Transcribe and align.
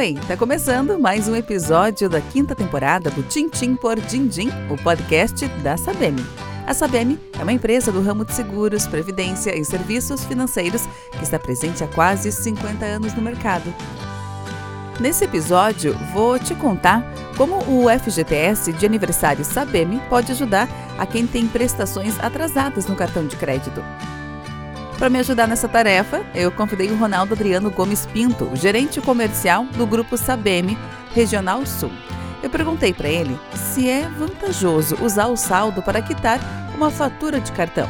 Oi, 0.00 0.16
tá 0.26 0.34
começando 0.34 0.98
mais 0.98 1.28
um 1.28 1.36
episódio 1.36 2.08
da 2.08 2.22
quinta 2.22 2.54
temporada 2.54 3.10
do 3.10 3.22
Tintim 3.22 3.76
por 3.76 4.00
Dindim, 4.00 4.48
o 4.70 4.82
podcast 4.82 5.46
da 5.62 5.76
Sabem. 5.76 6.16
A 6.66 6.72
Sabem 6.72 7.20
é 7.38 7.42
uma 7.42 7.52
empresa 7.52 7.92
do 7.92 8.00
ramo 8.00 8.24
de 8.24 8.32
seguros, 8.32 8.86
previdência 8.86 9.54
e 9.54 9.62
serviços 9.62 10.24
financeiros 10.24 10.86
que 11.10 11.22
está 11.22 11.38
presente 11.38 11.84
há 11.84 11.86
quase 11.86 12.32
50 12.32 12.82
anos 12.82 13.12
no 13.12 13.20
mercado. 13.20 13.74
Nesse 14.98 15.26
episódio, 15.26 15.94
vou 16.14 16.38
te 16.38 16.54
contar 16.54 17.04
como 17.36 17.58
o 17.68 17.86
FGTS 17.90 18.72
de 18.72 18.86
aniversário 18.86 19.44
Sabem 19.44 20.00
pode 20.08 20.32
ajudar 20.32 20.66
a 20.98 21.04
quem 21.04 21.26
tem 21.26 21.46
prestações 21.46 22.18
atrasadas 22.20 22.86
no 22.86 22.96
cartão 22.96 23.26
de 23.26 23.36
crédito. 23.36 23.84
Para 25.00 25.08
me 25.08 25.18
ajudar 25.18 25.48
nessa 25.48 25.66
tarefa, 25.66 26.22
eu 26.34 26.52
convidei 26.52 26.90
o 26.90 26.94
Ronaldo 26.94 27.32
Adriano 27.32 27.70
Gomes 27.70 28.04
Pinto, 28.04 28.54
gerente 28.54 29.00
comercial 29.00 29.64
do 29.64 29.86
Grupo 29.86 30.14
Sabem 30.18 30.76
Regional 31.14 31.64
Sul. 31.64 31.90
Eu 32.42 32.50
perguntei 32.50 32.92
para 32.92 33.08
ele 33.08 33.40
se 33.54 33.88
é 33.88 34.06
vantajoso 34.10 35.02
usar 35.02 35.28
o 35.28 35.38
saldo 35.38 35.80
para 35.80 36.02
quitar 36.02 36.38
uma 36.74 36.90
fatura 36.90 37.40
de 37.40 37.50
cartão. 37.50 37.88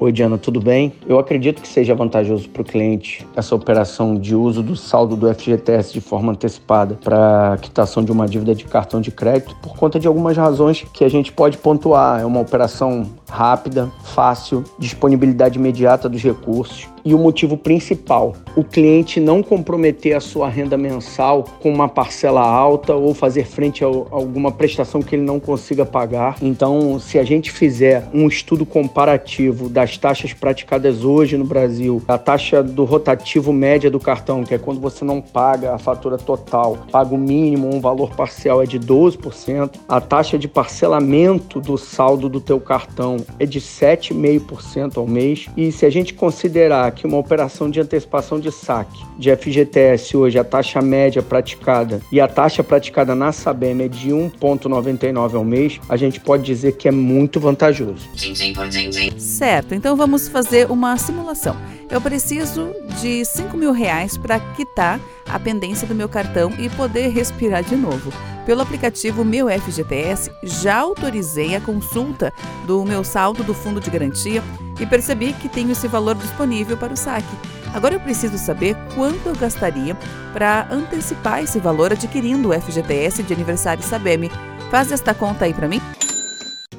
Oi, 0.00 0.12
Diana, 0.12 0.38
tudo 0.38 0.60
bem? 0.60 0.92
Eu 1.08 1.18
acredito 1.18 1.60
que 1.60 1.66
seja 1.66 1.92
vantajoso 1.92 2.48
para 2.50 2.62
o 2.62 2.64
cliente 2.64 3.26
essa 3.34 3.52
operação 3.52 4.14
de 4.14 4.32
uso 4.32 4.62
do 4.62 4.76
saldo 4.76 5.16
do 5.16 5.34
FGTS 5.34 5.92
de 5.92 6.00
forma 6.00 6.30
antecipada 6.30 6.96
para 7.02 7.58
quitação 7.60 8.04
de 8.04 8.12
uma 8.12 8.28
dívida 8.28 8.54
de 8.54 8.64
cartão 8.64 9.00
de 9.00 9.10
crédito, 9.10 9.56
por 9.56 9.76
conta 9.76 9.98
de 9.98 10.06
algumas 10.06 10.36
razões 10.36 10.86
que 10.94 11.04
a 11.04 11.08
gente 11.08 11.32
pode 11.32 11.58
pontuar. 11.58 12.20
É 12.20 12.24
uma 12.24 12.38
operação 12.38 13.10
rápida, 13.28 13.90
fácil, 14.04 14.62
disponibilidade 14.78 15.58
imediata 15.58 16.08
dos 16.08 16.22
recursos. 16.22 16.86
E 17.08 17.14
o 17.14 17.18
motivo 17.18 17.56
principal, 17.56 18.34
o 18.54 18.62
cliente 18.62 19.18
não 19.18 19.42
comprometer 19.42 20.14
a 20.14 20.20
sua 20.20 20.46
renda 20.46 20.76
mensal 20.76 21.42
com 21.58 21.72
uma 21.72 21.88
parcela 21.88 22.42
alta 22.42 22.94
ou 22.94 23.14
fazer 23.14 23.46
frente 23.46 23.82
a 23.82 23.86
alguma 23.86 24.52
prestação 24.52 25.00
que 25.00 25.16
ele 25.16 25.22
não 25.22 25.40
consiga 25.40 25.86
pagar. 25.86 26.36
Então, 26.42 27.00
se 27.00 27.18
a 27.18 27.24
gente 27.24 27.50
fizer 27.50 28.06
um 28.12 28.28
estudo 28.28 28.66
comparativo 28.66 29.70
das 29.70 29.96
taxas 29.96 30.34
praticadas 30.34 31.02
hoje 31.02 31.38
no 31.38 31.46
Brasil, 31.46 32.02
a 32.06 32.18
taxa 32.18 32.62
do 32.62 32.84
rotativo 32.84 33.54
média 33.54 33.90
do 33.90 33.98
cartão, 33.98 34.44
que 34.44 34.54
é 34.54 34.58
quando 34.58 34.78
você 34.78 35.02
não 35.02 35.22
paga 35.22 35.74
a 35.74 35.78
fatura 35.78 36.18
total, 36.18 36.76
paga 36.92 37.14
o 37.14 37.18
mínimo, 37.18 37.74
um 37.74 37.80
valor 37.80 38.14
parcial 38.14 38.62
é 38.62 38.66
de 38.66 38.78
12%, 38.78 39.70
a 39.88 39.98
taxa 39.98 40.38
de 40.38 40.46
parcelamento 40.46 41.58
do 41.58 41.78
saldo 41.78 42.28
do 42.28 42.38
teu 42.38 42.60
cartão 42.60 43.16
é 43.38 43.46
de 43.46 43.62
7,5% 43.62 44.98
ao 44.98 45.06
mês. 45.06 45.46
E 45.56 45.72
se 45.72 45.86
a 45.86 45.90
gente 45.90 46.12
considerar 46.12 46.97
que 46.98 47.06
uma 47.06 47.16
operação 47.16 47.70
de 47.70 47.80
antecipação 47.80 48.40
de 48.40 48.50
saque 48.50 49.06
de 49.16 49.34
FGTS 49.34 50.16
hoje, 50.16 50.38
a 50.38 50.44
taxa 50.44 50.82
média 50.82 51.22
praticada 51.22 52.02
e 52.10 52.20
a 52.20 52.26
taxa 52.26 52.64
praticada 52.64 53.14
na 53.14 53.30
Sabem 53.30 53.82
é 53.82 53.88
de 53.88 54.10
1,99 54.10 55.34
ao 55.34 55.44
mês, 55.44 55.80
a 55.88 55.96
gente 55.96 56.18
pode 56.18 56.42
dizer 56.42 56.72
que 56.72 56.88
é 56.88 56.90
muito 56.90 57.38
vantajoso. 57.38 58.08
Certo, 59.20 59.74
então 59.74 59.96
vamos 59.96 60.28
fazer 60.28 60.70
uma 60.70 60.96
simulação. 60.96 61.56
Eu 61.88 62.00
preciso 62.00 62.74
de 63.00 63.24
5 63.24 63.56
mil 63.56 63.72
reais 63.72 64.18
para 64.18 64.40
quitar 64.40 65.00
a 65.28 65.38
pendência 65.38 65.86
do 65.86 65.94
meu 65.94 66.08
cartão 66.08 66.52
e 66.58 66.68
poder 66.70 67.08
respirar 67.08 67.62
de 67.62 67.76
novo. 67.76 68.12
Pelo 68.46 68.62
aplicativo 68.62 69.24
Meu 69.24 69.48
FGTS, 69.48 70.30
já 70.42 70.76
autorizei 70.78 71.54
a 71.54 71.60
consulta 71.60 72.32
do 72.66 72.84
meu 72.84 73.04
saldo 73.04 73.44
do 73.44 73.52
fundo 73.52 73.80
de 73.80 73.90
garantia 73.90 74.42
e 74.80 74.86
percebi 74.86 75.32
que 75.34 75.48
tenho 75.48 75.72
esse 75.72 75.86
valor 75.86 76.14
disponível 76.14 76.76
para 76.76 76.92
o 76.92 76.96
saque. 76.96 77.28
Agora 77.74 77.94
eu 77.94 78.00
preciso 78.00 78.38
saber 78.38 78.74
quanto 78.94 79.28
eu 79.28 79.36
gastaria 79.36 79.94
para 80.32 80.66
antecipar 80.70 81.42
esse 81.42 81.58
valor 81.58 81.92
adquirindo 81.92 82.48
o 82.48 82.60
FGTS 82.60 83.22
de 83.22 83.34
aniversário 83.34 83.82
Sabem. 83.82 84.30
Faz 84.70 84.90
esta 84.90 85.12
conta 85.12 85.44
aí 85.44 85.52
para 85.52 85.68
mim. 85.68 85.80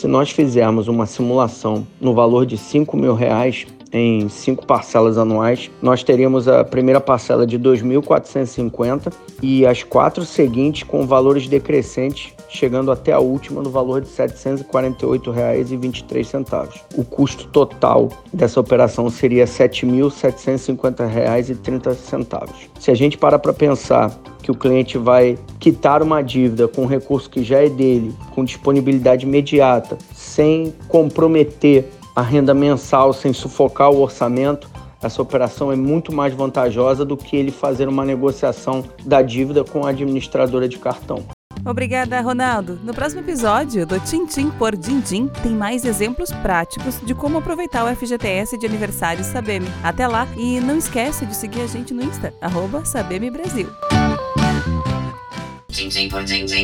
Se 0.00 0.06
nós 0.06 0.30
fizermos 0.30 0.88
uma 0.88 1.04
simulação 1.04 1.86
no 2.00 2.14
valor 2.14 2.46
de 2.46 2.56
5 2.56 2.96
mil 2.96 3.12
reais, 3.12 3.66
em 3.92 4.30
cinco 4.30 4.64
parcelas 4.64 5.18
anuais, 5.18 5.70
nós 5.82 6.02
teríamos 6.02 6.48
a 6.48 6.64
primeira 6.64 7.02
parcela 7.02 7.46
de 7.46 7.58
2.450 7.58 9.12
e 9.42 9.66
as 9.66 9.82
quatro 9.82 10.24
seguintes 10.24 10.84
com 10.84 11.06
valores 11.06 11.46
decrescentes, 11.46 12.32
chegando 12.50 12.90
até 12.90 13.12
a 13.12 13.18
última 13.18 13.62
no 13.62 13.68
valor 13.70 14.00
de 14.00 14.08
R$ 14.08 14.14
748,23. 14.28 16.80
O 16.96 17.04
custo 17.04 17.46
total 17.48 18.08
dessa 18.32 18.58
operação 18.60 19.08
seria 19.08 19.44
R$ 19.44 19.50
7.750,30. 19.50 22.48
Se 22.78 22.90
a 22.90 22.94
gente 22.94 23.16
para 23.16 23.38
para 23.38 23.52
pensar 23.52 24.10
que 24.42 24.50
o 24.50 24.54
cliente 24.54 24.98
vai 24.98 25.38
quitar 25.58 26.02
uma 26.02 26.22
dívida 26.22 26.66
com 26.66 26.82
um 26.82 26.86
recurso 26.86 27.30
que 27.30 27.44
já 27.44 27.64
é 27.64 27.68
dele, 27.68 28.12
com 28.34 28.44
disponibilidade 28.44 29.26
imediata, 29.26 29.96
sem 30.12 30.74
comprometer 30.88 31.88
a 32.16 32.22
renda 32.22 32.52
mensal 32.52 33.12
sem 33.12 33.32
sufocar 33.32 33.88
o 33.90 34.00
orçamento, 34.00 34.68
essa 35.02 35.22
operação 35.22 35.72
é 35.72 35.76
muito 35.76 36.12
mais 36.12 36.34
vantajosa 36.34 37.04
do 37.04 37.16
que 37.16 37.36
ele 37.36 37.50
fazer 37.50 37.88
uma 37.88 38.04
negociação 38.04 38.84
da 39.04 39.22
dívida 39.22 39.64
com 39.64 39.86
a 39.86 39.90
administradora 39.90 40.68
de 40.68 40.78
cartão. 40.78 41.24
Obrigada, 41.64 42.20
Ronaldo. 42.20 42.78
No 42.82 42.94
próximo 42.94 43.20
episódio 43.20 43.86
do 43.86 44.00
Tintim 44.00 44.50
por 44.50 44.76
Dindim 44.76 45.28
tem 45.42 45.52
mais 45.52 45.84
exemplos 45.84 46.30
práticos 46.32 47.00
de 47.04 47.14
como 47.14 47.38
aproveitar 47.38 47.84
o 47.84 47.94
FGTS 47.94 48.58
de 48.58 48.66
aniversário 48.66 49.24
Sabem. 49.24 49.62
Até 49.82 50.06
lá 50.06 50.26
e 50.36 50.60
não 50.60 50.76
esquece 50.78 51.26
de 51.26 51.34
seguir 51.34 51.62
a 51.62 51.66
gente 51.66 51.92
no 51.92 52.02
Insta, 52.02 52.32
arroba 52.40 52.82
Brasil. 53.30 53.68